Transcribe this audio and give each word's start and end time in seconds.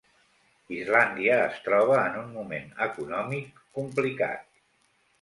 Islàndia 0.77 1.35
es 1.51 1.61
troba 1.67 2.01
en 2.05 2.19
un 2.23 2.33
moment 2.41 2.75
econòmic 2.89 3.65
complicat. 3.81 4.47